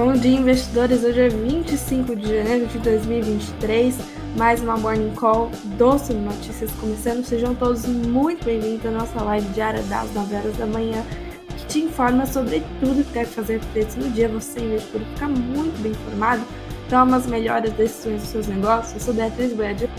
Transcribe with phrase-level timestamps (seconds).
[0.00, 1.04] Bom dia, investidores.
[1.04, 3.98] Hoje é 25 de janeiro de 2023.
[4.34, 7.22] Mais uma Morning Call do Notícias começando.
[7.22, 11.04] Sejam todos muito bem-vindos à nossa live diária das 9 horas da manhã,
[11.54, 14.26] que te informa sobre tudo que deve fazer preço no dia.
[14.30, 16.42] Você, investidor, ficar muito bem informado,
[16.88, 18.94] toma as melhores decisões dos seus negócios.
[18.94, 19.90] Eu sou Beatriz Boiadia,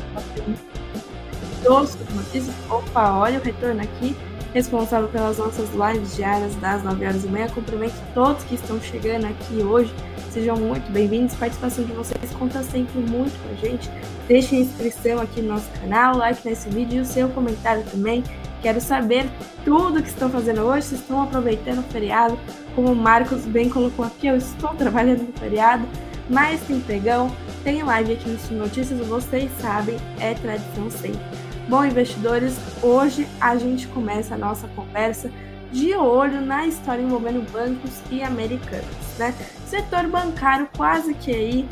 [1.64, 2.56] do Notícias.
[2.72, 4.16] Opa, olha o retorno aqui
[4.54, 7.48] responsável pelas nossas lives diárias das 9 horas da manhã.
[7.50, 9.94] Cumprimento todos que estão chegando aqui hoje.
[10.32, 11.36] Sejam muito bem-vindos.
[11.36, 13.90] Participação de vocês conta sempre muito com a gente.
[14.28, 18.24] Deixem a inscrição aqui no nosso canal, like nesse vídeo e o seu comentário também.
[18.62, 19.28] Quero saber
[19.66, 22.38] tudo que estão fazendo hoje, se estão aproveitando o feriado.
[22.76, 25.86] Como o Marcos bem colocou aqui, eu estou trabalhando no feriado,
[26.30, 31.41] mas tem pregão, tem live aqui no Notícias, vocês sabem, é tradição sempre.
[31.70, 35.32] Bom, investidores, hoje a gente começa a nossa conversa
[35.72, 38.86] de olho na história envolvendo bancos e americanos,
[39.18, 39.34] né?
[39.68, 41.70] setor bancário quase que aí,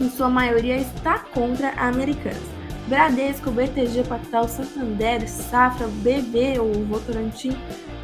[0.00, 2.42] em sua maioria, está contra americanos.
[2.86, 7.56] Bradesco, BTG Pactual, Santander, Safra, BB ou Votorantim,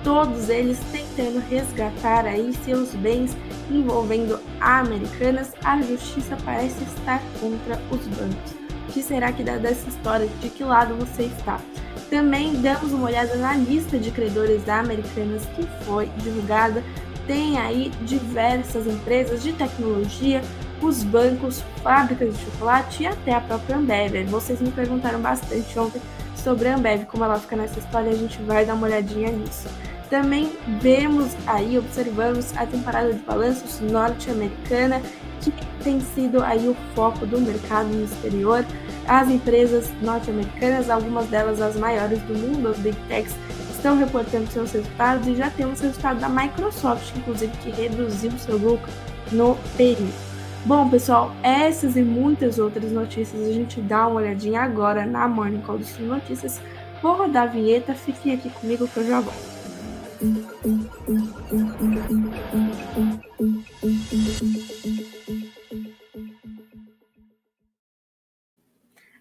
[0.03, 3.37] todos eles tentando resgatar aí seus bens
[3.71, 8.60] envolvendo americanas, a justiça parece estar contra os bancos
[8.91, 10.29] que será que dá dessa história?
[10.41, 11.61] De que lado você está?
[12.09, 16.83] Também damos uma olhada na lista de credores americanas que foi divulgada.
[17.27, 20.43] Tem aí diversas empresas de tecnologia,
[20.83, 24.25] os bancos, fábricas de chocolate e até a própria Ambev.
[24.25, 26.03] Vocês me perguntaram bastante ontem
[26.35, 29.69] sobre a Ambev, como ela fica nessa história, a gente vai dar uma olhadinha nisso.
[30.09, 35.01] Também vemos aí, observamos a temporada de balanços norte-americana
[35.41, 35.53] que
[35.83, 38.65] tem sido aí o foco do mercado no exterior.
[39.07, 43.35] As empresas norte-americanas, algumas delas as maiores do mundo, as big techs,
[43.71, 48.91] estão reportando seus resultados e já temos resultado da Microsoft, inclusive, que reduziu seu lucro
[49.33, 50.31] no período.
[50.67, 55.63] Bom, pessoal, essas e muitas outras notícias a gente dá uma olhadinha agora na Morning
[55.63, 56.61] Call do Notícias.
[57.03, 60.90] Vou rodar a vinheta, fiquem aqui comigo que eu já volto.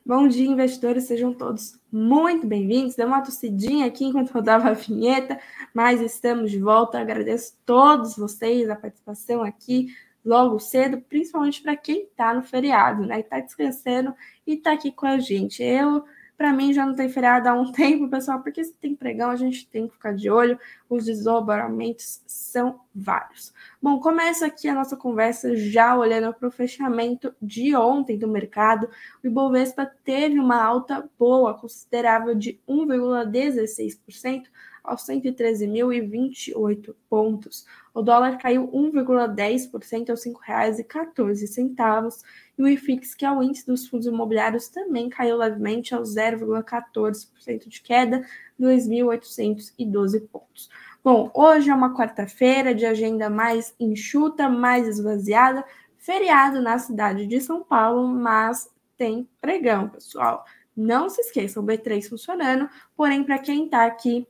[0.10, 2.96] Bom dia, investidores, sejam todos muito bem-vindos.
[2.96, 5.40] Deu uma tossidinha aqui enquanto rodava a vinheta,
[5.72, 7.00] mas estamos de volta.
[7.00, 9.94] Agradeço a todos vocês a participação aqui
[10.26, 13.20] logo cedo, principalmente para quem está no feriado, né?
[13.20, 14.16] Está descansando
[14.48, 15.62] e está aqui com a gente.
[15.62, 16.04] Eu
[16.40, 19.36] para mim já não tem feriado há um tempo, pessoal, porque se tem pregão, a
[19.36, 20.58] gente tem que ficar de olho.
[20.90, 23.54] Os desdobramentos são vários.
[23.82, 28.90] Bom, começa aqui a nossa conversa já olhando para o fechamento de ontem do mercado.
[29.22, 34.44] O Ibovespa teve uma alta boa, considerável de 1,16%
[34.84, 37.66] aos 113.028 pontos.
[37.94, 42.24] O dólar caiu 1,10% aos R$ 5,14
[42.58, 47.68] e o IFIX, que é o índice dos fundos imobiliários, também caiu levemente aos 0,14%
[47.68, 48.26] de queda,
[48.60, 50.70] 2.812 pontos.
[51.04, 55.64] Bom, hoje é uma quarta-feira de agenda mais enxuta, mais esvaziada,
[55.98, 60.46] feriado na cidade de São Paulo, mas tem pregão, pessoal.
[60.76, 64.28] Não se esqueçam, o B3 funcionando, porém, para quem está aqui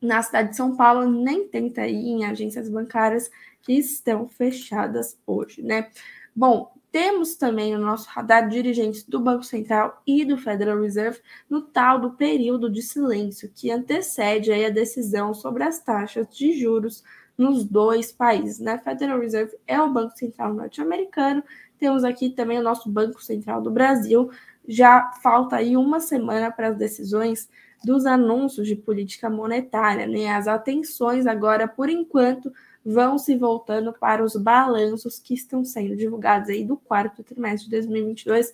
[0.00, 3.30] na cidade de São Paulo, nem tenta ir em agências bancárias
[3.62, 5.90] que estão fechadas hoje, né?
[6.34, 11.62] Bom, temos também no nosso radar dirigentes do Banco Central e do Federal Reserve no
[11.62, 17.04] tal do período de silêncio que antecede a decisão sobre as taxas de juros
[17.38, 18.78] nos dois países, né?
[18.78, 21.42] Federal Reserve é o Banco Central norte-americano,
[21.80, 24.30] temos aqui também o nosso Banco Central do Brasil.
[24.68, 27.48] Já falta aí uma semana para as decisões
[27.84, 30.28] dos anúncios de política monetária, né?
[30.28, 32.52] As atenções agora, por enquanto,
[32.84, 37.76] vão se voltando para os balanços que estão sendo divulgados aí do quarto trimestre de
[37.76, 38.52] 2022,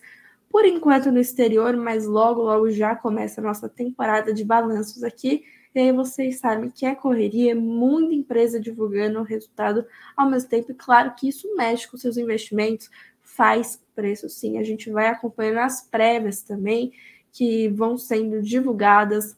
[0.49, 5.43] por enquanto no exterior, mas logo, logo já começa a nossa temporada de balanços aqui.
[5.75, 10.71] E aí vocês sabem que é correria, muita empresa divulgando o resultado ao mesmo tempo.
[10.71, 12.89] E claro que isso mexe com seus investimentos,
[13.21, 14.57] faz preço sim.
[14.57, 16.91] A gente vai acompanhando as prévias também
[17.37, 19.37] que vão sendo divulgadas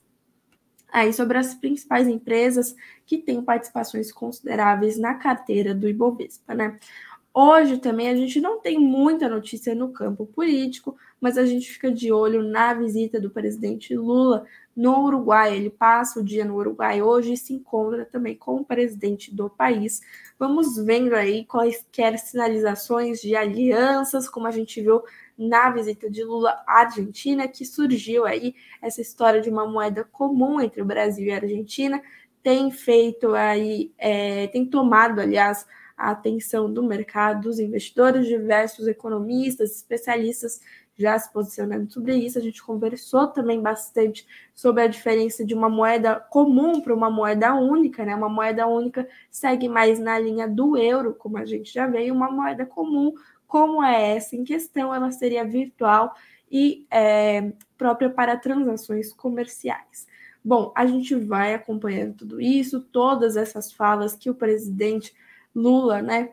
[0.89, 2.73] aí sobre as principais empresas
[3.05, 6.79] que têm participações consideráveis na carteira do Ibovespa, né?
[7.33, 11.91] Hoje também a gente não tem muita notícia no campo político, mas a gente fica
[11.91, 15.55] de olho na visita do presidente Lula no Uruguai.
[15.55, 19.49] Ele passa o dia no Uruguai hoje e se encontra também com o presidente do
[19.49, 20.01] país.
[20.39, 25.03] Vamos vendo aí quaisquer sinalizações de alianças, como a gente viu
[25.39, 30.59] na visita de Lula à Argentina, que surgiu aí essa história de uma moeda comum
[30.59, 32.01] entre o Brasil e a Argentina,
[32.43, 35.65] tem feito aí, é, tem tomado, aliás,
[35.97, 40.61] a atenção do mercado, dos investidores, diversos economistas, especialistas
[40.97, 42.37] já se posicionando sobre isso.
[42.37, 47.53] A gente conversou também bastante sobre a diferença de uma moeda comum para uma moeda
[47.53, 48.13] única, né?
[48.13, 52.29] Uma moeda única segue mais na linha do euro, como a gente já veio, uma
[52.29, 53.13] moeda comum,
[53.49, 56.13] como é essa em questão, ela seria virtual
[56.51, 60.05] e é, própria para transações comerciais.
[60.45, 65.15] Bom, a gente vai acompanhando tudo isso, todas essas falas que o presidente
[65.53, 66.29] Lula, né,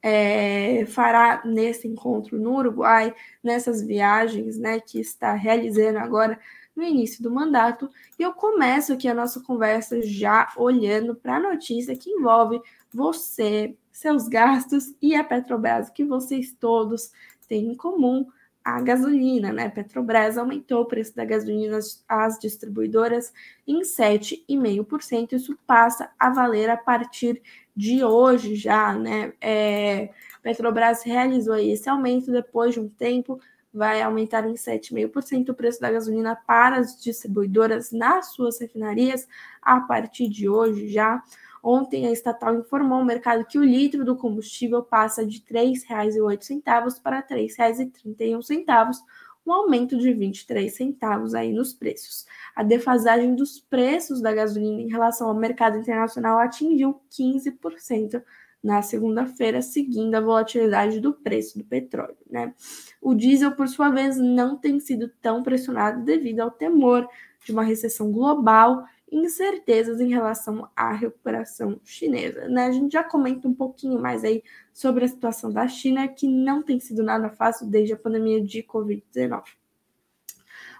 [0.00, 3.12] é, fará nesse encontro no Uruguai,
[3.42, 6.38] nessas viagens né, que está realizando agora
[6.76, 7.90] no início do mandato.
[8.16, 12.60] E eu começo aqui a nossa conversa já olhando para a notícia que envolve
[12.94, 17.10] você, seus gastos e a Petrobras, que vocês todos
[17.48, 18.26] têm em comum
[18.64, 19.68] a gasolina, né?
[19.68, 23.30] Petrobras aumentou o preço da gasolina às distribuidoras
[23.66, 25.34] em 7,5%.
[25.34, 27.42] Isso passa a valer a partir
[27.76, 29.34] de hoje já, né?
[29.38, 30.08] É,
[30.42, 33.38] Petrobras realizou esse aumento depois de um tempo,
[33.72, 39.28] vai aumentar em 7,5% o preço da gasolina para as distribuidoras nas suas refinarias
[39.60, 41.22] a partir de hoje já.
[41.64, 47.00] Ontem, a estatal informou ao mercado que o litro do combustível passa de R$ 3,08
[47.02, 48.98] para R$ 3,31,
[49.46, 52.26] um aumento de 23 centavos aí nos preços.
[52.54, 58.22] A defasagem dos preços da gasolina em relação ao mercado internacional atingiu 15%
[58.62, 62.16] na segunda-feira, seguindo a volatilidade do preço do petróleo.
[62.30, 62.52] Né?
[63.00, 67.08] O diesel, por sua vez, não tem sido tão pressionado devido ao temor
[67.42, 68.84] de uma recessão global
[69.14, 72.48] incertezas em relação à recuperação chinesa.
[72.48, 72.66] Né?
[72.66, 76.62] A gente já comenta um pouquinho mais aí sobre a situação da China, que não
[76.62, 79.44] tem sido nada fácil desde a pandemia de Covid-19.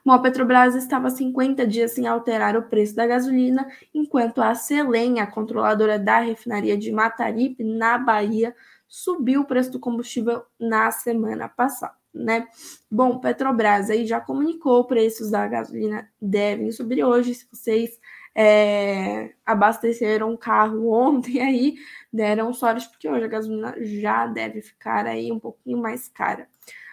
[0.04, 5.20] Bom, a Petrobras estava 50 dias sem alterar o preço da gasolina, enquanto a Selem,
[5.20, 8.54] a controladora da refinaria de Mataripe, na Bahia,
[8.86, 11.94] subiu o preço do combustível na semana passada.
[12.12, 12.46] Né?
[12.90, 17.34] Bom, Petrobras aí já comunicou preços da gasolina devem subir hoje.
[17.34, 17.98] Se vocês
[18.34, 21.76] é, abasteceram um carro ontem aí,
[22.12, 26.48] deram sorte, porque hoje a gasolina já deve ficar aí um pouquinho mais cara.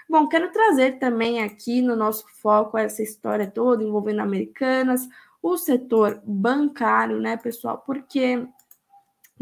[0.10, 5.08] Bom, quero trazer também aqui no nosso foco essa história toda envolvendo americanas,
[5.42, 7.82] o setor bancário, né, pessoal?
[7.86, 8.46] Porque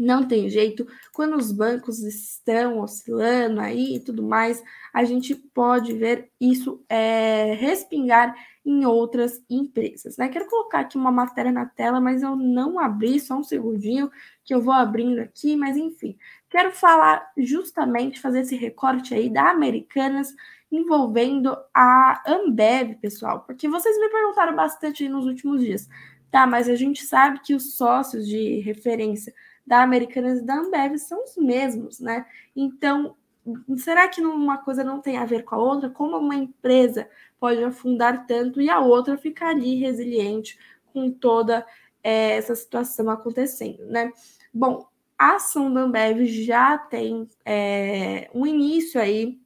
[0.00, 4.62] não tem jeito, quando os bancos estão oscilando aí e tudo mais,
[4.94, 10.16] a gente pode ver isso é, respingar em outras empresas.
[10.16, 10.28] Né?
[10.28, 14.10] Quero colocar aqui uma matéria na tela, mas eu não abri, só um segundinho
[14.42, 16.16] que eu vou abrindo aqui, mas enfim.
[16.48, 20.34] Quero falar justamente, fazer esse recorte aí da Americanas
[20.72, 25.88] envolvendo a Ambev, pessoal, porque vocês me perguntaram bastante nos últimos dias.
[26.30, 29.34] Tá, mas a gente sabe que os sócios de referência
[29.70, 32.26] da Americanas e da Ambev são os mesmos, né?
[32.56, 33.14] Então,
[33.76, 35.88] será que uma coisa não tem a ver com a outra?
[35.88, 37.08] Como uma empresa
[37.38, 40.58] pode afundar tanto e a outra ficar ali resiliente
[40.92, 41.64] com toda
[42.02, 44.12] é, essa situação acontecendo, né?
[44.52, 49.38] Bom, a ação da Ambev já tem é, um início aí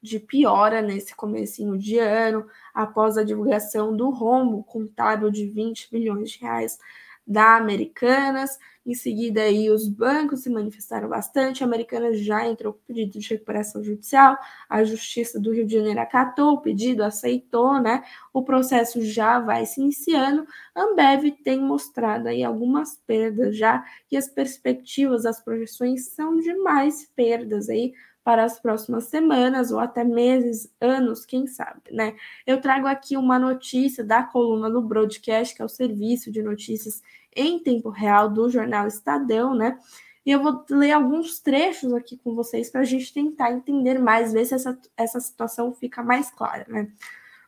[0.00, 6.30] de piora nesse comecinho de ano, após a divulgação do rombo contábil de 20 bilhões
[6.30, 6.78] de reais
[7.26, 8.58] da Americanas.
[8.84, 11.62] Em seguida, aí, os bancos se manifestaram bastante.
[11.62, 14.36] A Americanas já entrou com pedido de recuperação judicial.
[14.68, 18.02] A Justiça do Rio de Janeiro acatou o pedido, aceitou, né?
[18.32, 20.44] O processo já vai se iniciando.
[20.74, 26.52] A Ambev tem mostrado aí algumas perdas já, e as perspectivas, as projeções são de
[26.56, 27.92] mais perdas aí
[28.24, 32.14] para as próximas semanas ou até meses, anos, quem sabe, né?
[32.46, 37.02] Eu trago aqui uma notícia da coluna do Broadcast, que é o serviço de notícias
[37.34, 39.78] em tempo real do jornal Estadão, né?
[40.24, 44.32] E eu vou ler alguns trechos aqui com vocês para a gente tentar entender mais,
[44.32, 46.88] ver se essa, essa situação fica mais clara, né?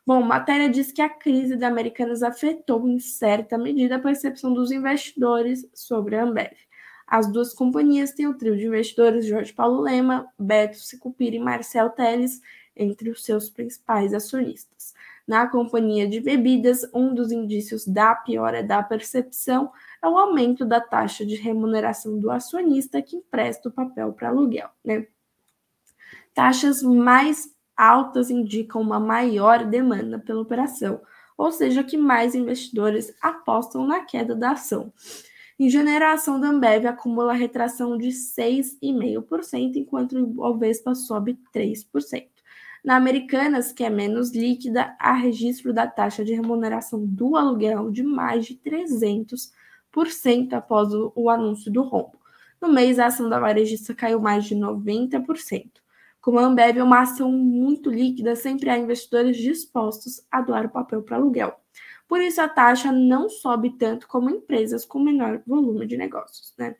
[0.06, 4.70] Bom, matéria diz que a crise da Americanas afetou em certa medida a percepção dos
[4.70, 6.52] investidores sobre a Ambev.
[7.06, 11.90] As duas companhias têm o trio de investidores Jorge Paulo Lema, Beto Sicupira e Marcel
[11.90, 12.40] Teles
[12.76, 14.94] entre os seus principais acionistas.
[15.26, 20.80] Na companhia de bebidas, um dos indícios da piora da percepção é o aumento da
[20.80, 24.68] taxa de remuneração do acionista que empresta o papel para aluguel.
[24.84, 25.06] Né?
[26.34, 31.00] Taxas mais altas indicam uma maior demanda pela operação,
[31.38, 34.92] ou seja, que mais investidores apostam na queda da ação.
[35.58, 42.33] Em janeiro, a ação da Ambev acumula retração de 6,5%, enquanto o Ibovespa sobe 3%.
[42.84, 48.02] Na Americanas, que é menos líquida, há registro da taxa de remuneração do aluguel de
[48.02, 52.18] mais de 300% após o, o anúncio do rombo.
[52.60, 55.70] No mês, a ação da varejista caiu mais de 90%.
[56.20, 60.70] Como a Ambev é uma ação muito líquida, sempre há investidores dispostos a doar o
[60.70, 61.54] papel para aluguel.
[62.06, 66.52] Por isso, a taxa não sobe tanto como empresas com menor volume de negócios.
[66.58, 66.76] Né?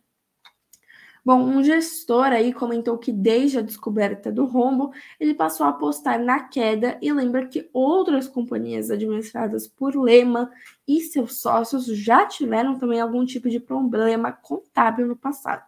[1.25, 6.23] Bom, um gestor aí comentou que desde a descoberta do rombo, ele passou a apostar
[6.23, 10.50] na queda e lembra que outras companhias administradas por Lema
[10.87, 15.64] e seus sócios já tiveram também algum tipo de problema contábil no passado.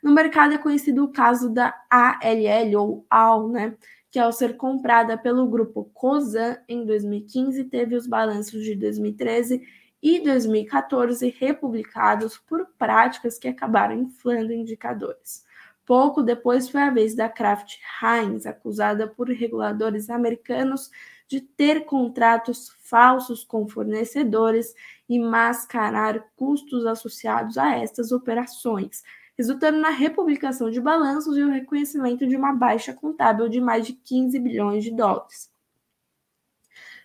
[0.00, 3.74] No mercado é conhecido o caso da ALL ou AL, né?
[4.12, 9.60] Que ao ser comprada pelo grupo Cosan em 2015, teve os balanços de 2013
[10.04, 15.46] e 2014 republicados por práticas que acabaram inflando indicadores.
[15.86, 20.90] Pouco depois foi a vez da Kraft Heinz, acusada por reguladores americanos
[21.26, 24.74] de ter contratos falsos com fornecedores
[25.08, 29.02] e mascarar custos associados a estas operações,
[29.38, 33.94] resultando na republicação de balanços e o reconhecimento de uma baixa contábil de mais de
[33.94, 35.53] 15 bilhões de dólares.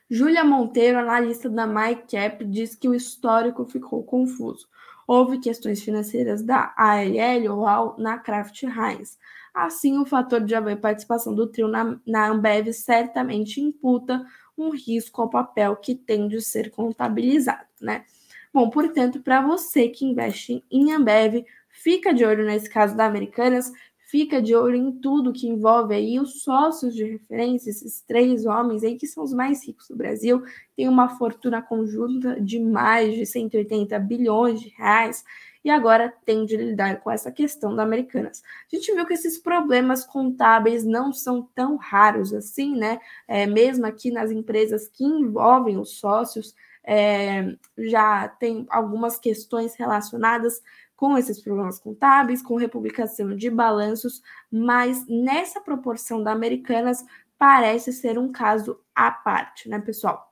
[0.09, 4.67] Júlia Monteiro, analista da MyCap, diz que o histórico ficou confuso.
[5.07, 9.19] Houve questões financeiras da ALL ou AL na Kraft Heinz.
[9.53, 14.25] Assim, o fator de haver participação do trio na, na Ambev certamente imputa
[14.57, 18.03] um risco ao papel que tem de ser contabilizado, né?
[18.51, 23.71] Bom, portanto, para você que investe em Ambev, fica de olho nesse caso da Americanas,
[24.09, 28.83] fica de olho em tudo que envolve aí os sócios de referência, esses três homens
[28.83, 30.41] aí que são os mais ricos do Brasil,
[30.75, 35.23] tem uma fortuna conjunta de mais de 180 bilhões de reais
[35.63, 38.41] e agora tem de lidar com essa questão da Americanas.
[38.71, 42.99] A gente viu que esses problemas contábeis não são tão raros assim, né?
[43.27, 50.63] É, mesmo aqui nas empresas que envolvem os sócios, é, já tem algumas questões relacionadas
[50.99, 57.05] com esses problemas contábeis, com republicação de balanços, mas nessa proporção da Americanas
[57.37, 60.29] parece ser um caso à parte, né, pessoal?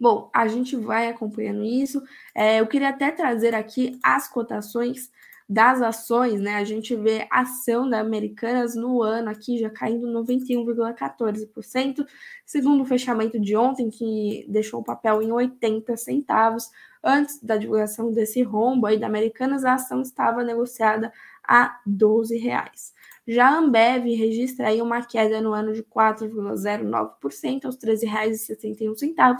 [0.00, 2.02] Bom, a gente vai acompanhando isso.
[2.34, 5.10] É, eu queria até trazer aqui as cotações
[5.46, 6.54] das ações, né?
[6.54, 12.06] A gente vê a ação da Americanas no ano aqui já caindo 91,14%,
[12.46, 16.70] segundo o fechamento de ontem, que deixou o papel em 80 centavos.
[17.06, 21.12] Antes da divulgação desse rombo aí da Americanas, a ação estava negociada
[21.46, 22.94] a 12 reais.
[23.26, 29.36] Já a Ambev registra aí uma queda no ano de 4,09% aos R$ 13,61.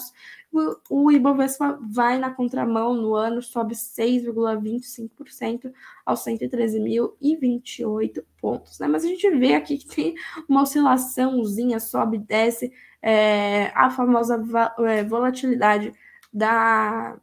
[0.89, 5.71] O Ibovespa vai na contramão no ano, sobe 6,25%
[6.05, 8.79] aos 113.028 pontos.
[8.79, 8.89] Né?
[8.89, 10.15] Mas a gente vê aqui que tem
[10.49, 14.43] uma oscilaçãozinha, sobe e desce, é, a famosa
[14.79, 15.93] é, volatilidade
[16.33, 17.19] da,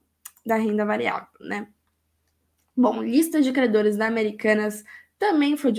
[0.45, 1.27] da renda variável.
[1.39, 1.67] Né?
[2.75, 4.83] Bom, lista de credores da Americanas
[5.19, 5.71] também foi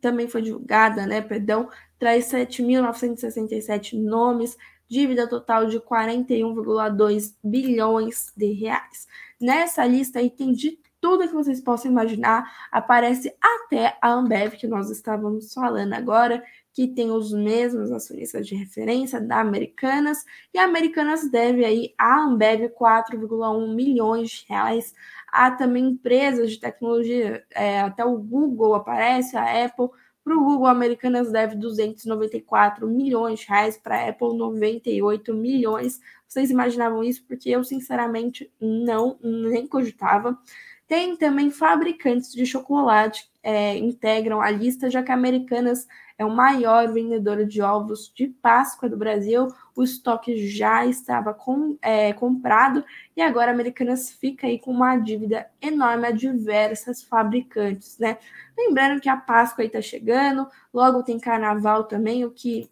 [0.00, 4.56] também foi divulgada, né, perdão, traz 7.967 nomes,
[4.88, 9.06] dívida total de 41,2 bilhões de reais.
[9.40, 14.66] Nessa lista aí tem de tudo que vocês possam imaginar, aparece até a Ambev, que
[14.66, 16.42] nós estávamos falando agora,
[16.72, 20.24] que tem os mesmos acionistas de referência da Americanas,
[20.54, 24.94] e a Americanas deve aí a Ambev 4,1 milhões de reais.
[25.30, 29.88] Há também empresas de tecnologia, é, até o Google aparece, a Apple.
[30.24, 36.00] Para o Google, Americanas deve 294 milhões de reais, para a Apple 98 milhões.
[36.28, 37.24] Vocês imaginavam isso?
[37.26, 40.38] Porque eu, sinceramente, não, nem cogitava.
[40.86, 45.86] Tem também fabricantes de chocolate é, integram a lista, já que a Americanas
[46.22, 49.48] é o maior vendedor de ovos de Páscoa do Brasil.
[49.74, 52.84] O estoque já estava com, é, comprado
[53.16, 58.18] e agora a Americanas fica aí com uma dívida enorme a diversas fabricantes, né?
[58.56, 62.70] Lembrando que a Páscoa está chegando, logo tem Carnaval também, o que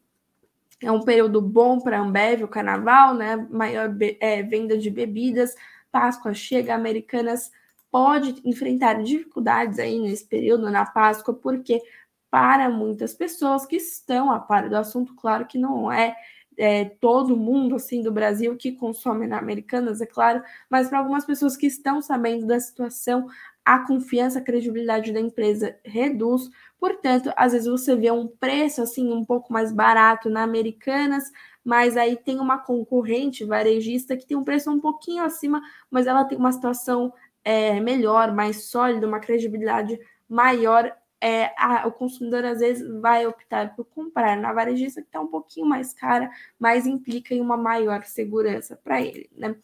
[0.82, 3.36] é um período bom para a Ambev, o Carnaval, né?
[3.50, 5.54] Maior é, venda de bebidas.
[5.90, 7.50] Páscoa chega, Americanas
[7.90, 11.82] pode enfrentar dificuldades aí nesse período na Páscoa, porque
[12.30, 16.14] para muitas pessoas que estão a par do assunto, claro que não é,
[16.56, 21.24] é todo mundo assim do Brasil que consome na Americanas, é claro, mas para algumas
[21.24, 23.26] pessoas que estão sabendo da situação,
[23.64, 26.48] a confiança, a credibilidade da empresa reduz.
[26.78, 31.24] Portanto, às vezes você vê um preço assim um pouco mais barato na Americanas,
[31.64, 35.60] mas aí tem uma concorrente varejista que tem um preço um pouquinho acima,
[35.90, 37.12] mas ela tem uma situação
[37.44, 41.52] é, melhor, mais sólida, uma credibilidade maior é,
[41.86, 45.92] o consumidor às vezes vai optar por comprar na varejista que está um pouquinho mais
[45.92, 49.54] cara, mas implica em uma maior segurança para ele, né?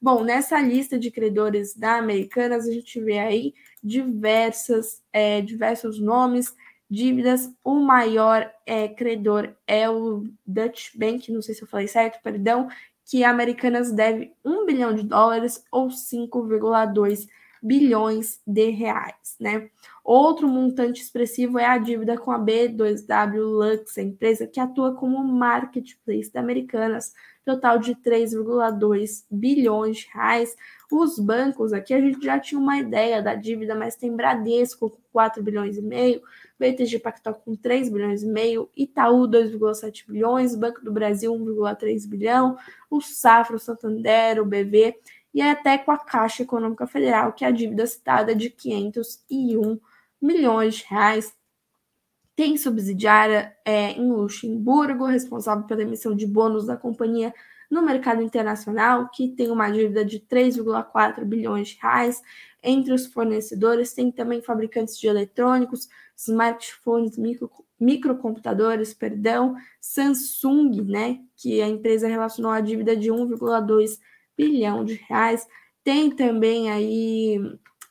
[0.00, 6.54] Bom, nessa lista de credores da Americanas, a gente vê aí diversas, é, diversos nomes,
[6.88, 7.50] dívidas.
[7.64, 12.68] O maior é, credor é o Dutch Bank, não sei se eu falei certo, perdão,
[13.06, 17.26] que a Americanas deve 1 bilhão de dólares ou 5,2 bilhões
[18.46, 19.68] de reais, né?
[20.04, 25.22] Outro montante expressivo é a dívida com a B2W Lux, a empresa que atua como
[25.24, 27.12] marketplace da Americanas,
[27.44, 30.56] total de 3,2 bilhões de reais.
[30.90, 34.98] Os bancos, aqui a gente já tinha uma ideia da dívida, mas tem Bradesco com
[35.12, 36.22] 4 bilhões e meio,
[36.58, 42.56] BTG Pactual com 3 bilhões e meio, Itaú 2,7 bilhões, Banco do Brasil 1,3 bilhão,
[42.88, 44.94] o Safra, o Santander, o BV
[45.36, 49.78] e até com a Caixa Econômica Federal, que é a dívida citada de 501
[50.20, 51.36] milhões de reais.
[52.34, 57.34] Tem subsidiária é, em Luxemburgo, responsável pela emissão de bônus da companhia
[57.70, 62.22] no mercado internacional, que tem uma dívida de 3,4 bilhões de reais.
[62.62, 71.60] Entre os fornecedores, tem também fabricantes de eletrônicos, smartphones, micro, microcomputadores, perdão, Samsung, né, que
[71.60, 73.98] a empresa relacionou a dívida de 1,2
[74.36, 75.46] bilhão de reais.
[75.84, 77.38] Tem também aí.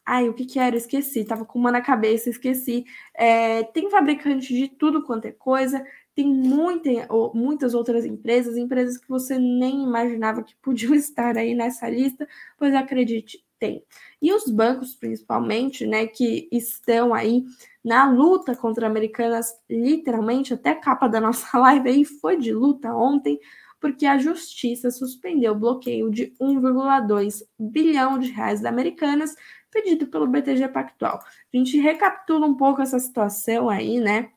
[0.05, 0.75] Ai, o que que era?
[0.77, 2.85] Esqueci, tava com uma na cabeça, esqueci.
[3.15, 5.83] É, tem fabricante de tudo quanto é coisa,
[6.15, 6.89] tem muita,
[7.33, 12.73] muitas outras empresas, empresas que você nem imaginava que podiam estar aí nessa lista, pois
[12.73, 13.83] acredite, tem.
[14.21, 17.43] E os bancos, principalmente, né, que estão aí
[17.83, 22.93] na luta contra americanas, literalmente, até a capa da nossa live aí foi de luta
[22.93, 23.39] ontem,
[23.85, 29.35] porque a justiça suspendeu o bloqueio de 1,2 bilhão de reais da Americanas
[29.69, 31.19] pedido pelo BTG Pactual.
[31.19, 34.31] A gente recapitula um pouco essa situação aí, né?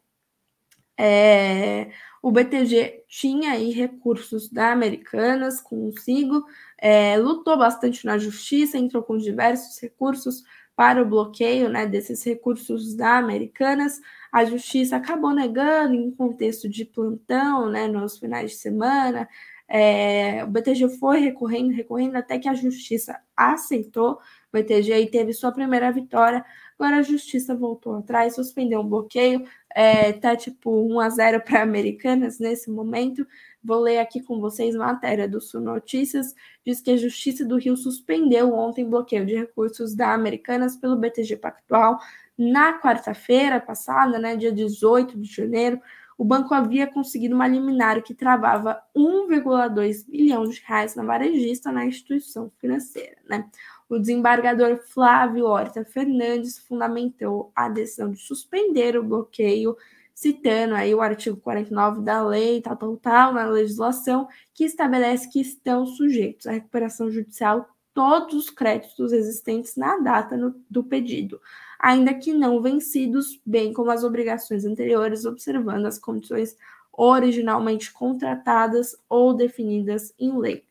[0.99, 1.91] É,
[2.23, 6.45] o BTG tinha aí recursos da Americanas consigo,
[6.77, 10.45] é, lutou bastante na justiça, entrou com diversos recursos
[10.77, 13.99] para o bloqueio né, desses recursos da Americanas.
[14.33, 19.29] A justiça acabou negando em contexto de plantão, né, nos finais de semana.
[19.69, 24.15] É, o BTG foi recorrendo, recorrendo, até que a justiça aceitou.
[24.15, 24.19] O
[24.53, 26.45] BTG aí teve sua primeira vitória.
[26.79, 29.45] Agora a justiça voltou atrás, suspendeu o bloqueio.
[29.75, 33.27] É, tá tipo 1 a 0 para Americanas nesse momento.
[33.63, 36.35] Vou ler aqui com vocês matéria do Sul Notícias.
[36.65, 41.37] Diz que a Justiça do Rio suspendeu ontem bloqueio de recursos da Americanas pelo BTG
[41.37, 41.99] Pactual.
[42.39, 45.81] Na quarta-feira passada, né, dia 18 de janeiro,
[46.17, 51.85] o banco havia conseguido uma liminar que travava 1,2 bilhão de reais na varejista na
[51.85, 53.17] instituição financeira.
[53.29, 53.49] Né?
[53.89, 59.77] O desembargador Flávio Horta Fernandes fundamentou a decisão de suspender o bloqueio
[60.13, 65.41] citando aí o artigo 49 da lei, tal, tal, tal, na legislação, que estabelece que
[65.41, 71.41] estão sujeitos à recuperação judicial todos os créditos existentes na data no, do pedido,
[71.79, 76.57] ainda que não vencidos, bem como as obrigações anteriores, observando as condições
[76.93, 80.65] originalmente contratadas ou definidas em lei.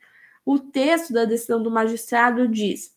[0.45, 2.95] O texto da decisão do magistrado diz: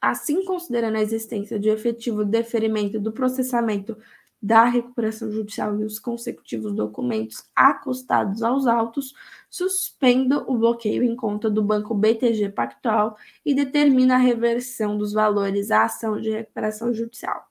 [0.00, 3.96] assim considerando a existência de efetivo deferimento do processamento
[4.42, 9.14] da recuperação judicial e os consecutivos documentos acostados aos autos,
[9.48, 15.70] suspenda o bloqueio em conta do Banco BTG Pactual e determina a reversão dos valores
[15.70, 17.46] à ação de recuperação judicial.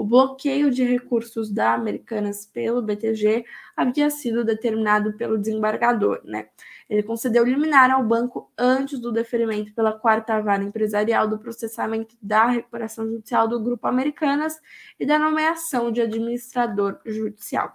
[0.00, 3.44] O bloqueio de recursos da Americanas pelo BTG
[3.76, 6.48] havia sido determinado pelo desembargador, né?
[6.90, 12.46] Ele concedeu liminar ao banco antes do deferimento pela quarta vara empresarial do processamento da
[12.48, 14.60] recuperação judicial do Grupo Americanas
[14.98, 17.72] e da nomeação de administrador judicial.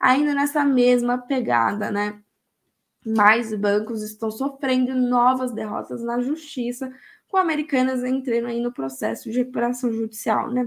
[0.00, 2.18] Ainda nessa mesma pegada, né?
[3.04, 6.90] Mais bancos estão sofrendo novas derrotas na justiça,
[7.28, 10.66] com Americanas entrando aí no processo de recuperação judicial, né?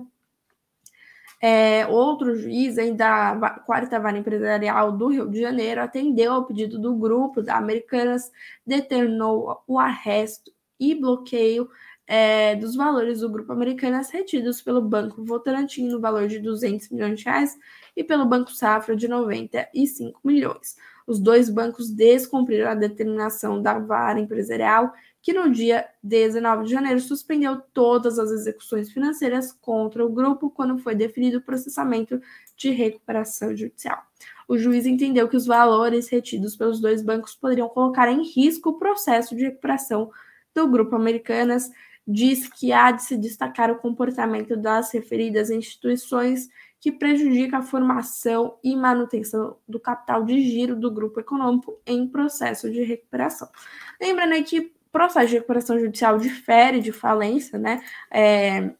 [1.39, 6.79] É, outro juiz aí da quarta vara empresarial do Rio de Janeiro atendeu ao pedido
[6.79, 8.31] do grupo da Americanas,
[8.65, 11.69] determinou o arresto e bloqueio
[12.07, 17.19] é, dos valores do grupo Americanas retidos pelo Banco Votorantim no valor de 200 milhões
[17.19, 17.57] de reais
[17.95, 20.75] e pelo Banco Safra de 95 milhões.
[21.07, 26.99] Os dois bancos descumpriram a determinação da vara empresarial que no dia 19 de janeiro
[26.99, 32.21] suspendeu todas as execuções financeiras contra o grupo quando foi definido o processamento
[32.55, 34.01] de recuperação judicial.
[34.47, 38.79] O juiz entendeu que os valores retidos pelos dois bancos poderiam colocar em risco o
[38.79, 40.11] processo de recuperação
[40.53, 41.69] do grupo Americanas.
[42.07, 46.47] Diz que há de se destacar o comportamento das referidas instituições
[46.79, 52.69] que prejudica a formação e manutenção do capital de giro do grupo econômico em processo
[52.71, 53.49] de recuperação.
[53.99, 57.83] Lembrando aí que processo de recuperação judicial difere de falência, né?
[58.11, 58.71] É,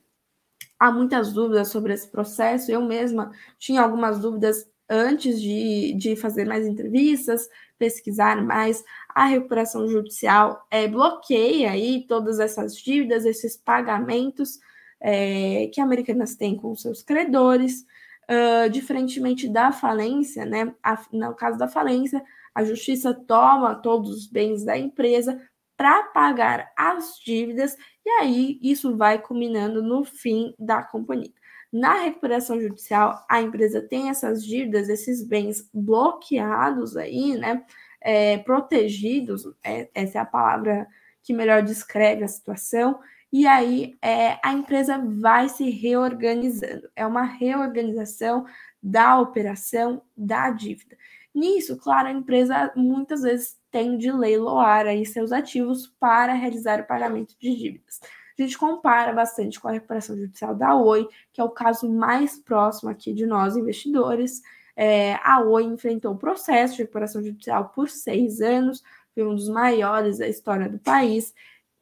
[0.80, 2.72] há muitas dúvidas sobre esse processo.
[2.72, 8.84] Eu mesma tinha algumas dúvidas antes de, de fazer mais entrevistas, pesquisar mais.
[9.10, 14.60] A recuperação judicial é, bloqueia aí todas essas dívidas, esses pagamentos
[15.00, 17.86] é, que Americanas têm com seus credores.
[18.30, 20.76] Uh, diferentemente da falência, né?
[20.84, 22.22] A, no caso da falência,
[22.54, 25.42] a justiça toma todos os bens da empresa
[25.78, 31.32] para pagar as dívidas e aí isso vai culminando no fim da companhia.
[31.72, 37.64] Na recuperação judicial, a empresa tem essas dívidas, esses bens bloqueados aí, né?
[38.02, 40.88] É, protegidos, é, essa é a palavra
[41.22, 43.00] que melhor descreve a situação,
[43.32, 46.90] e aí é, a empresa vai se reorganizando.
[46.96, 48.46] É uma reorganização
[48.82, 50.98] da operação da dívida.
[51.34, 56.88] Nisso, claro, a empresa muitas vezes tem de leiloar aí seus ativos para realizar o
[56.88, 58.00] pagamento de dívidas.
[58.38, 62.40] A gente compara bastante com a recuperação judicial da Oi, que é o caso mais
[62.40, 64.42] próximo aqui de nós investidores.
[64.76, 69.50] É, a Oi enfrentou o processo de recuperação judicial por seis anos, foi um dos
[69.50, 71.34] maiores da história do país.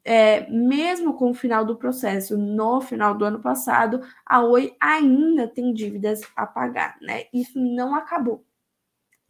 [0.08, 5.48] É, mesmo com o final do processo no final do ano passado, a Oi ainda
[5.48, 7.24] tem dívidas a pagar, né?
[7.32, 8.44] Isso não acabou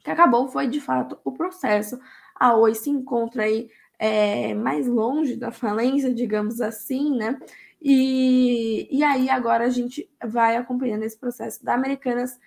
[0.06, 1.98] que acabou foi de fato o processo.
[2.32, 7.36] A Oi se encontra aí é, mais longe da falência, digamos assim, né?
[7.82, 12.38] E, e aí agora a gente vai acompanhando esse processo da Americanas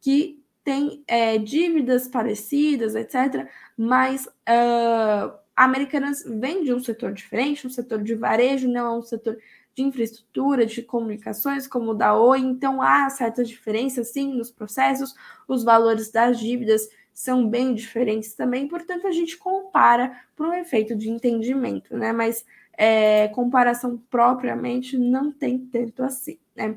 [0.00, 3.48] que tem é, dívidas parecidas, etc.
[3.76, 8.98] Mas uh, a Americanas vem de um setor diferente, um setor de varejo, não é
[8.98, 9.36] um setor
[9.74, 15.16] de infraestrutura, de comunicações, como o da Oi, então há certas diferenças, sim, nos processos,
[15.48, 20.94] os valores das dívidas são bem diferentes também, portanto, a gente compara por um efeito
[20.94, 22.12] de entendimento, né?
[22.12, 26.76] Mas é, comparação propriamente não tem tanto assim, né?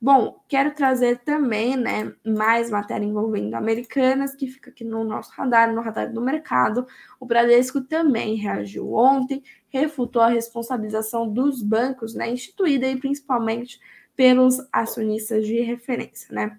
[0.00, 5.72] Bom, quero trazer também, né, mais matéria envolvendo americanas, que fica aqui no nosso radar,
[5.74, 6.86] no radar do mercado.
[7.18, 13.80] O Bradesco também reagiu ontem, refutou a responsabilização dos bancos, né, instituída aí principalmente
[14.14, 16.58] pelos acionistas de referência, né?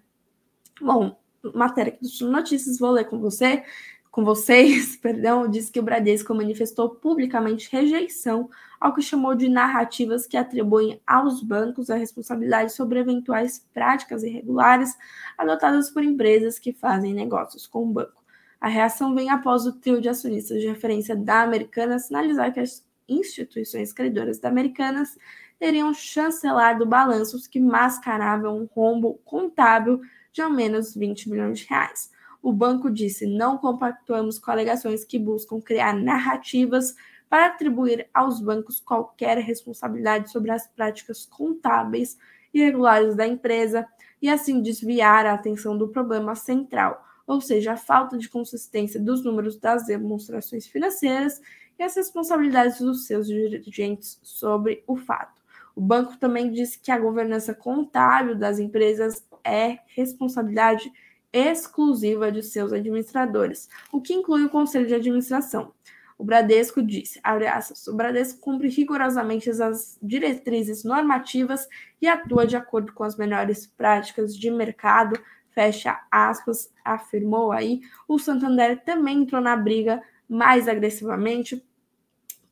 [0.82, 1.18] Bom,
[1.54, 3.64] matéria aqui do Notícias, vou ler com você,
[4.12, 10.26] com vocês, perdão, diz que o Bradesco manifestou publicamente rejeição ao que chamou de narrativas
[10.26, 14.98] que atribuem aos bancos a responsabilidade sobre eventuais práticas irregulares
[15.38, 18.24] adotadas por empresas que fazem negócios com o banco.
[18.60, 22.86] A reação vem após o trio de acionistas de referência da Americana sinalizar que as
[23.08, 25.18] instituições credoras da Americanas
[25.58, 32.12] teriam chancelado balanços que mascaravam um rombo contábil de ao menos 20 milhões de reais.
[32.42, 36.96] O banco disse: não compactuamos com alegações que buscam criar narrativas
[37.30, 42.18] para atribuir aos bancos qualquer responsabilidade sobre as práticas contábeis
[42.54, 43.88] irregulares da empresa
[44.22, 49.24] e assim desviar a atenção do problema central, ou seja, a falta de consistência dos
[49.24, 51.40] números das demonstrações financeiras
[51.78, 55.40] e as responsabilidades dos seus dirigentes sobre o fato.
[55.76, 60.92] O banco também disse que a governança contábil das empresas é responsabilidade
[61.32, 65.74] exclusiva de seus administradores, o que inclui o conselho de administração.
[66.18, 71.66] O Bradesco disse, aspas, o Bradesco cumpre rigorosamente as diretrizes normativas
[72.02, 75.18] e atua de acordo com as melhores práticas de mercado,
[75.52, 77.80] fecha aspas, afirmou aí.
[78.06, 81.66] O Santander também entrou na briga mais agressivamente,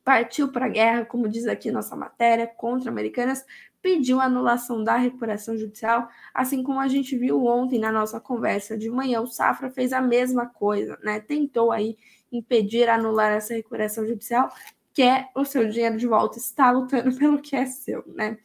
[0.02, 3.44] partiu para a guerra, como diz aqui nossa matéria, contra Americanas,
[3.82, 8.90] pediu anulação da recuperação judicial, assim como a gente viu ontem na nossa conversa de
[8.90, 11.20] manhã, o Safra fez a mesma coisa, né?
[11.20, 11.96] Tentou aí
[12.30, 14.50] impedir, anular essa recuperação judicial,
[14.92, 18.38] quer o seu dinheiro de volta, está lutando pelo que é seu, né?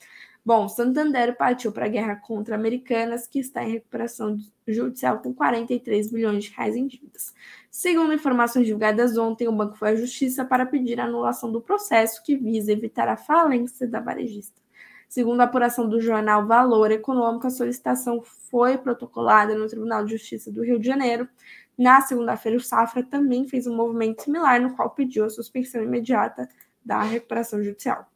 [0.45, 6.11] Bom, Santander partiu para a guerra contra Americanas, que está em recuperação judicial com 43
[6.11, 7.33] bilhões de reais em dívidas.
[7.71, 12.21] Segundo informações divulgadas ontem, o banco foi à justiça para pedir a anulação do processo
[12.23, 14.62] que visa evitar a falência da varejista.
[15.13, 20.51] Segundo a apuração do jornal Valor Econômico, a solicitação foi protocolada no Tribunal de Justiça
[20.51, 21.29] do Rio de Janeiro.
[21.77, 26.49] Na segunda-feira, o Safra também fez um movimento similar, no qual pediu a suspensão imediata
[26.83, 28.11] da recuperação judicial.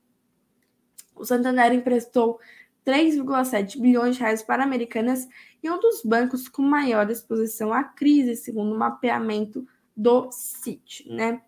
[1.15, 2.39] O Santander emprestou
[2.83, 5.27] 3,7 bilhões de reais para Americanas
[5.61, 11.43] e um dos bancos com maior exposição à crise, segundo o mapeamento do CIT, né?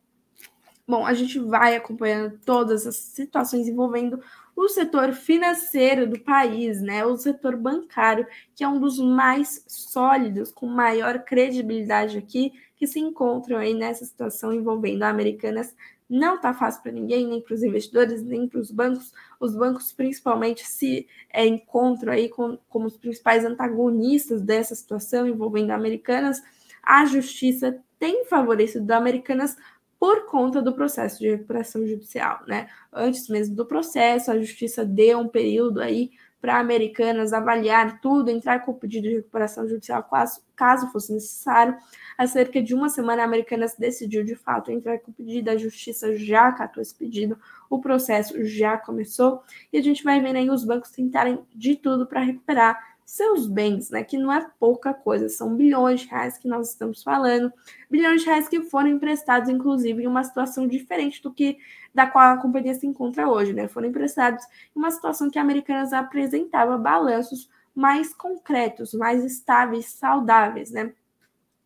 [0.90, 4.20] Bom, a gente vai acompanhando todas as situações envolvendo
[4.62, 7.06] o setor financeiro do país, né?
[7.06, 13.00] O setor bancário, que é um dos mais sólidos, com maior credibilidade aqui, que se
[13.00, 15.74] encontram aí nessa situação envolvendo Americanas.
[16.10, 19.14] Não está fácil para ninguém, nem para os investidores, nem para os bancos.
[19.40, 25.72] Os bancos, principalmente, se é, encontram aí com, como os principais antagonistas dessa situação envolvendo
[25.72, 26.42] Americanas.
[26.84, 29.56] A justiça tem favorecido Americanas
[30.00, 32.70] por conta do processo de recuperação judicial, né?
[32.92, 38.64] Antes mesmo do processo, a justiça deu um período aí para Americanas avaliar tudo, entrar
[38.64, 41.76] com o pedido de recuperação judicial caso, caso fosse necessário.
[42.18, 45.58] Há cerca de uma semana, a Americanas decidiu de fato entrar com o pedido, a
[45.58, 47.38] justiça já acatou esse pedido,
[47.70, 52.08] o processo já começou e a gente vai vendo aí os bancos tentarem de tudo
[52.08, 54.04] para recuperar seus bens, né?
[54.04, 57.52] Que não é pouca coisa, são bilhões de reais que nós estamos falando,
[57.90, 61.58] bilhões de reais que foram emprestados, inclusive, em uma situação diferente do que
[61.94, 63.68] da qual a companhia se encontra hoje, né?
[63.68, 64.46] Foram emprestados
[64.76, 70.94] em uma situação que a Americanas apresentava balanços mais concretos, mais estáveis, saudáveis, né?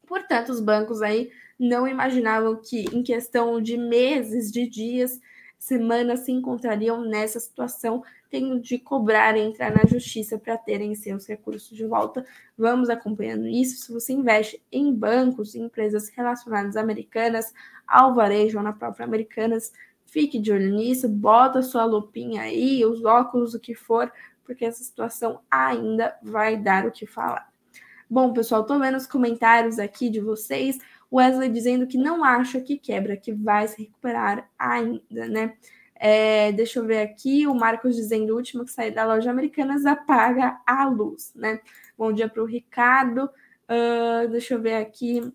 [0.08, 1.30] Portanto, os bancos aí
[1.60, 5.20] não imaginavam que em questão de meses, de dias,
[5.60, 8.02] semanas se encontrariam nessa situação,
[8.34, 12.26] tendo de cobrar e entrar na justiça para terem seus recursos de volta.
[12.58, 13.86] Vamos acompanhando isso.
[13.86, 17.54] Se você investe em bancos, em empresas relacionadas americanas,
[17.88, 19.72] ao varejo ou na própria Americanas,
[20.08, 24.12] fique de olho nisso, bota sua lupinha aí, os óculos, o que for,
[24.44, 27.48] porque essa situação ainda vai dar o que falar.
[28.10, 30.80] Bom, pessoal, tô vendo os comentários aqui de vocês.
[31.14, 35.54] Wesley dizendo que não acha que quebra, que vai se recuperar ainda, né?
[36.06, 39.86] É, deixa eu ver aqui, o Marcos dizendo, o último que sair da loja Americanas
[39.86, 41.62] apaga a luz, né?
[41.98, 43.30] Bom dia para o Ricardo.
[43.70, 45.32] Uh, deixa eu ver aqui,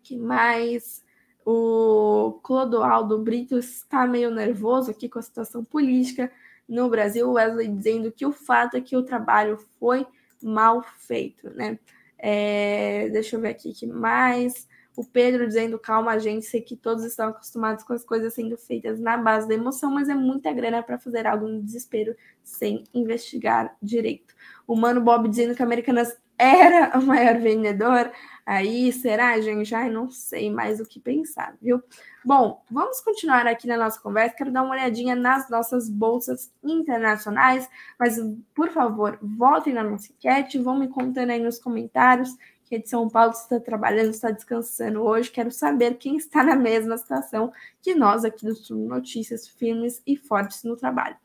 [0.00, 1.04] que mais?
[1.44, 6.30] O Clodoaldo Brito está meio nervoso aqui com a situação política
[6.68, 7.32] no Brasil.
[7.32, 10.06] Wesley dizendo que o fato é que o trabalho foi
[10.40, 11.80] mal feito, né?
[12.16, 14.68] É, deixa eu ver aqui que mais.
[14.96, 19.00] O Pedro dizendo, calma, gente, sei que todos estão acostumados com as coisas sendo feitas
[19.00, 23.76] na base da emoção, mas é muita grana para fazer algo no desespero sem investigar
[23.82, 24.34] direito.
[24.66, 28.10] O Mano Bob dizendo que a Americanas era o maior vendedor.
[28.46, 29.74] Aí, será, gente?
[29.74, 31.82] Ai, não sei mais o que pensar, viu?
[32.24, 34.36] Bom, vamos continuar aqui na nossa conversa.
[34.36, 38.16] Quero dar uma olhadinha nas nossas bolsas internacionais, mas,
[38.54, 42.36] por favor, voltem na nossa enquete, vão me contando aí nos comentários
[42.74, 45.30] que é de São Paulo está trabalhando, está descansando hoje.
[45.30, 50.16] Quero saber quem está na mesma situação que nós aqui do Sul Notícias, firmes e
[50.16, 51.16] fortes no trabalho.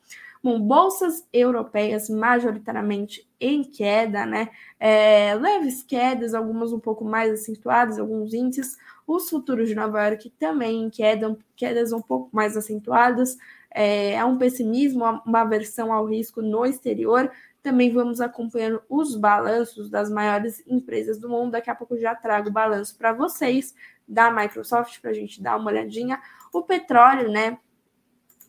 [0.42, 4.50] Bom, bolsas europeias majoritariamente em queda, né?
[4.80, 8.78] É, leves quedas, algumas um pouco mais acentuadas, alguns índices.
[9.06, 13.38] Os futuros de Nova York também em queda, quedas um pouco mais acentuadas.
[13.72, 17.30] É, um pessimismo, uma aversão ao risco no exterior,
[17.62, 21.52] também vamos acompanhando os balanços das maiores empresas do mundo.
[21.52, 23.74] Daqui a pouco já trago o balanço para vocês
[24.08, 26.22] da Microsoft para a gente dar uma olhadinha.
[26.54, 27.58] O petróleo, né?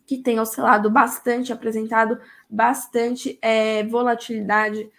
[0.05, 2.19] Que tem oscilado bastante, apresentado
[2.49, 4.89] bastante é, volatilidade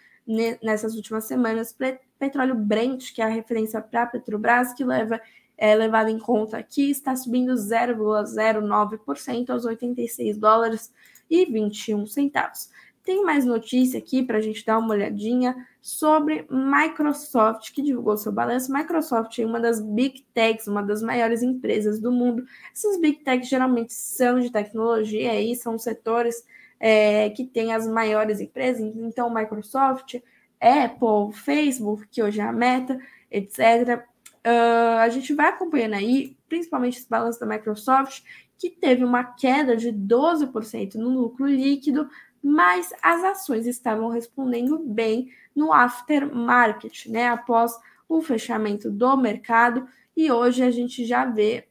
[0.61, 1.75] nessas últimas semanas.
[2.17, 5.19] Petróleo Brent, que é a referência para a Petrobras, que leva
[5.57, 10.91] é, levado em conta aqui, está subindo 0,09% aos 86 dólares
[11.29, 12.69] e 21 centavos.
[13.03, 18.31] Tem mais notícia aqui para a gente dar uma olhadinha sobre Microsoft, que divulgou seu
[18.31, 18.71] balanço.
[18.71, 22.45] Microsoft é uma das big techs, uma das maiores empresas do mundo.
[22.73, 26.45] Essas big techs geralmente são de tecnologia e são setores
[26.79, 28.81] é, que têm as maiores empresas.
[28.95, 30.15] Então, Microsoft,
[30.61, 32.97] Apple, Facebook, que hoje é a Meta,
[33.29, 34.05] etc.
[34.45, 38.23] Uh, ah, a gente vai acompanhando aí, principalmente esse balanço da Microsoft,
[38.57, 42.07] que teve uma queda de 12% no lucro líquido,
[42.43, 47.29] mas as ações estavam respondendo bem no aftermarket, né?
[47.29, 47.73] Após
[48.09, 51.67] o fechamento do mercado, e hoje a gente já vê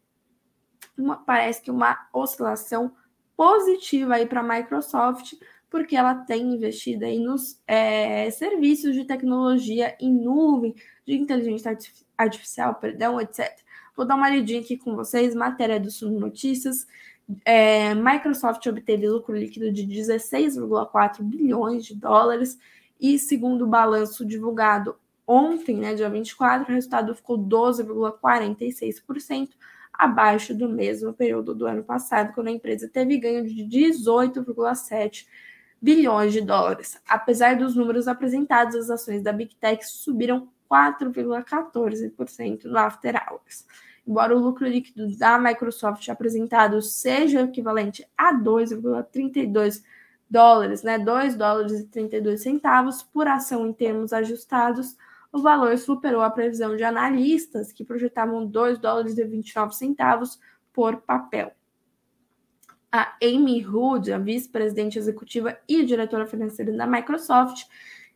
[0.97, 2.93] uma, parece que uma oscilação
[3.37, 5.35] positiva aí para a Microsoft,
[5.69, 10.75] porque ela tem investido aí nos é, serviços de tecnologia em nuvem,
[11.07, 11.77] de inteligência
[12.17, 13.51] artificial, perdão, etc.
[13.97, 16.87] Vou dar uma olhadinha aqui com vocês, matéria do Sul Notícias.
[17.45, 22.59] É, Microsoft obteve lucro líquido de 16,4 bilhões de dólares
[23.01, 29.51] e, segundo o balanço divulgado ontem, né, dia 24, o resultado ficou 12,46%,
[29.92, 35.27] abaixo do mesmo período do ano passado, quando a empresa teve ganho de 18,7
[35.81, 37.01] bilhões de dólares.
[37.09, 43.66] Apesar dos números apresentados, as ações da Big Tech subiram 4,14% no After Hours.
[44.07, 49.83] Embora o lucro líquido da Microsoft apresentado seja equivalente a 2,32
[50.29, 54.97] dólares, né, 2 dólares e 32 centavos por ação em termos ajustados,
[55.31, 60.41] o valor superou a previsão de analistas que projetavam 2 dólares e 29 centavos
[60.73, 61.53] por papel.
[62.91, 67.65] A Amy Hood, a vice-presidente executiva e diretora financeira da Microsoft,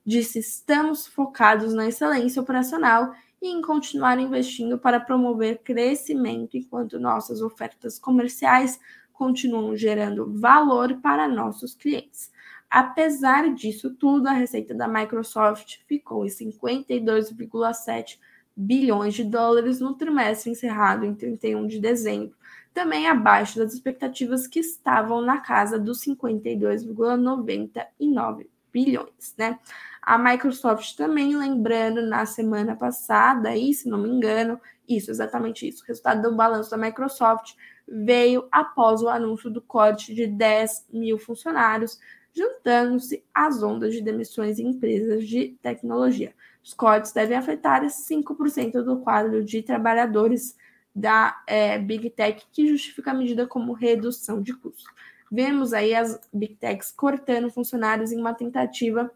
[0.04, 7.40] disse: "Estamos focados na excelência operacional e em continuar investindo para promover crescimento enquanto nossas
[7.40, 8.78] ofertas comerciais
[9.12, 12.30] continuam gerando valor para nossos clientes.
[12.68, 18.18] Apesar disso tudo, a receita da Microsoft ficou em 52,7
[18.56, 22.34] bilhões de dólares no trimestre encerrado em 31 de dezembro,
[22.72, 29.58] também abaixo das expectativas que estavam na casa dos 52,99 bilhões, né?
[30.06, 35.82] A Microsoft também lembrando na semana passada, aí, se não me engano, isso, exatamente isso.
[35.82, 37.54] O resultado do balanço da Microsoft
[37.88, 41.98] veio após o anúncio do corte de 10 mil funcionários,
[42.32, 46.32] juntando-se às ondas de demissões em empresas de tecnologia.
[46.62, 50.56] Os cortes devem afetar 5% do quadro de trabalhadores
[50.94, 54.88] da é, Big Tech, que justifica a medida como redução de custo.
[55.32, 59.10] Vemos aí as Big Techs cortando funcionários em uma tentativa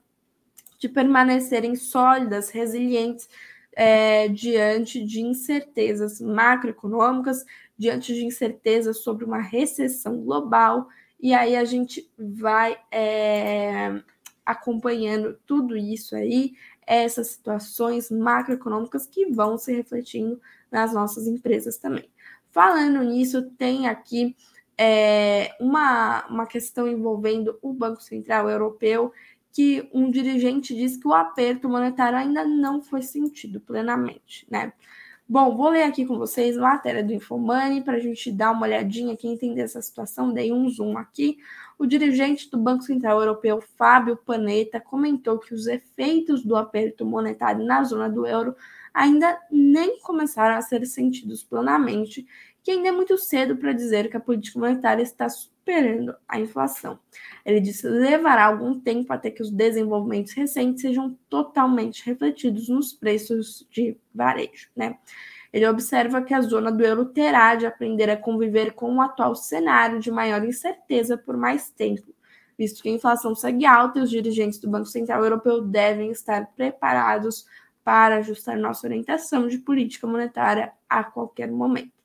[0.81, 3.29] de permanecerem sólidas, resilientes
[3.73, 7.45] é, diante de incertezas macroeconômicas,
[7.79, 10.89] diante de incertezas sobre uma recessão global,
[11.21, 14.03] e aí a gente vai é,
[14.45, 16.55] acompanhando tudo isso aí,
[16.87, 20.41] essas situações macroeconômicas que vão se refletindo
[20.73, 22.11] nas nossas empresas também.
[22.51, 24.35] Falando nisso, tem aqui
[24.83, 29.13] é, uma, uma questão envolvendo o Banco Central Europeu,
[29.53, 34.73] que um dirigente disse que o aperto monetário ainda não foi sentido plenamente, né?
[35.33, 38.67] Bom, vou ler aqui com vocês a matéria do Infomoney para a gente dar uma
[38.67, 40.33] olhadinha aqui, entender essa situação.
[40.33, 41.39] Dei um zoom aqui.
[41.79, 47.65] O dirigente do Banco Central Europeu, Fábio Panetta, comentou que os efeitos do aperto monetário
[47.65, 48.57] na zona do euro
[48.93, 52.27] ainda nem começaram a ser sentidos plenamente,
[52.61, 55.29] que ainda é muito cedo para dizer que a política monetária está
[55.71, 56.99] superando a inflação.
[57.45, 63.67] Ele disse levará algum tempo até que os desenvolvimentos recentes sejam totalmente refletidos nos preços
[63.71, 64.99] de varejo, né?
[65.53, 69.35] Ele observa que a zona do euro terá de aprender a conviver com o atual
[69.35, 72.15] cenário de maior incerteza por mais tempo,
[72.57, 76.47] visto que a inflação segue alta e os dirigentes do Banco Central Europeu devem estar
[76.55, 77.47] preparados
[77.83, 82.00] para ajustar nossa orientação de política monetária a qualquer momento.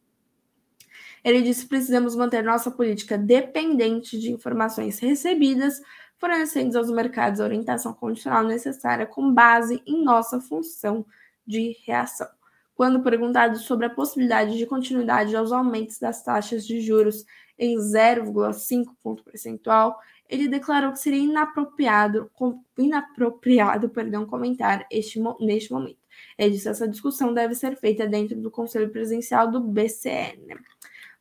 [1.26, 5.82] Ele disse precisamos manter nossa política dependente de informações recebidas,
[6.20, 11.04] fornecendo aos mercados a orientação condicional necessária com base em nossa função
[11.46, 12.28] de reação.
[12.76, 17.26] Quando perguntado sobre a possibilidade de continuidade aos aumentos das taxas de juros
[17.58, 22.30] em 0,5 ponto percentual, ele declarou que seria inapropriado,
[22.78, 25.98] inapropriado perdão, comentar este, neste momento.
[26.38, 30.40] Ele disse que essa discussão deve ser feita dentro do Conselho Presidencial do BCE.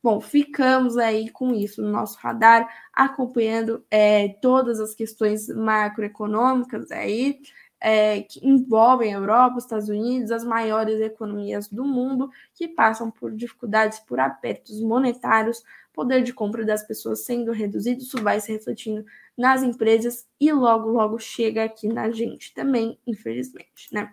[0.04, 7.40] Bom, ficamos aí com isso no nosso radar, acompanhando é, todas as questões macroeconômicas aí,
[7.80, 13.10] é, que envolvem a Europa, os Estados Unidos, as maiores economias do mundo, que passam
[13.10, 18.52] por dificuldades, por apertos monetários, poder de compra das pessoas sendo reduzido, isso vai se
[18.52, 24.12] refletindo nas empresas e logo, logo chega aqui na gente também, infelizmente, né?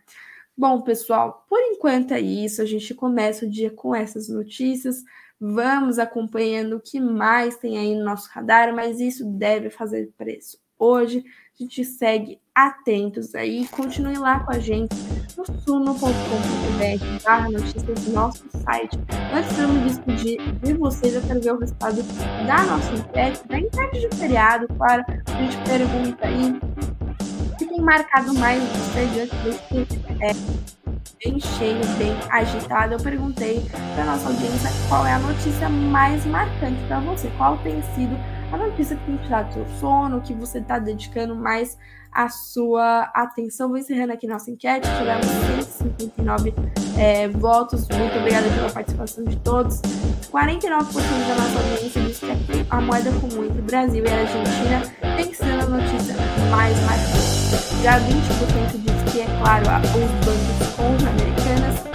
[0.55, 2.61] Bom, pessoal, por enquanto é isso.
[2.61, 5.03] A gente começa o dia com essas notícias.
[5.43, 10.59] Vamos acompanhando o que mais tem aí no nosso radar, mas isso deve fazer preço.
[10.77, 11.23] Hoje
[11.59, 14.95] a gente segue atentos aí, continue lá com a gente
[15.35, 18.99] no suno.com.br barra notícias do nosso site.
[19.33, 22.03] Antes de eu me despedir de vocês, eu quero ver o resultado
[22.45, 27.00] da nossa enquete, da enquete de feriado, claro, a gente pergunta aí
[27.81, 30.33] marcado mais você diante desse é,
[31.23, 33.63] bem cheio, bem agitado, eu perguntei
[33.95, 38.15] para nossa audiência qual é a notícia mais marcante para você, qual tem sido
[38.51, 41.77] a notícia que tem tirado seu sono, que você está dedicando mais
[42.11, 43.69] a sua atenção.
[43.69, 46.53] Vou encerrando aqui nossa enquete, tivemos 159
[46.97, 47.87] é, votos.
[47.87, 49.81] Muito obrigada pela participação de todos.
[50.31, 54.81] 49% da nossa audiência diz que a moeda comum entre Brasil e Argentina
[55.15, 56.15] tem sido a notícia
[56.49, 57.81] mais marcante.
[57.81, 58.05] Já 20%
[58.75, 61.91] diz que, é claro, os bancos com as americanas.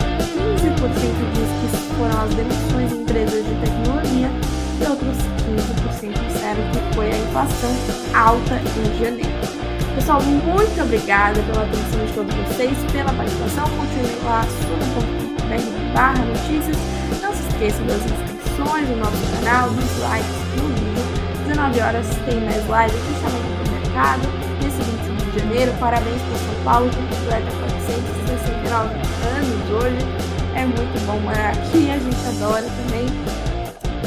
[0.57, 0.87] 15%
[1.33, 4.31] diz que foram as demissões de empresas de tecnologia.
[4.81, 7.71] E outros 15% disseram que foi a inflação
[8.15, 9.31] alta em janeiro.
[9.95, 13.65] Pessoal, muito obrigada pela atenção de todos vocês, pela participação.
[13.65, 16.77] Continue lá, suno.br barra notícias.
[17.23, 20.97] Não se esqueçam das inscrições no nosso canal, dos likes no vídeo.
[21.47, 24.29] 19 horas tem mais live, fechamento do mercado.
[24.63, 25.73] Nesse 25 de de Janeiro.
[25.79, 28.95] Parabéns para São Paulo, que completa 469
[29.37, 30.07] anos hoje.
[30.55, 33.07] É muito bom morar aqui, a gente adora também.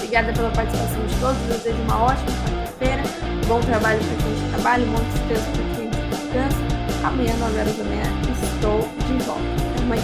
[0.10, 3.04] Obrigada pela participação de todos, desejo uma ótima quarta-feira,
[3.48, 6.58] bom trabalho para quem trabalha, bom descanso para quem descansa.
[7.06, 8.06] Amanhã, 9 horas da manhã,
[8.44, 9.44] estou de volta.
[9.70, 10.02] Até amanhã.